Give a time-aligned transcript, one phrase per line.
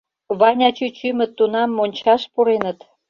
[0.39, 2.77] Ваня чӱчӱмыт тунам мончаш пуреныт.